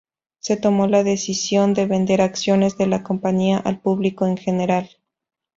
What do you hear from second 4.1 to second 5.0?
en general.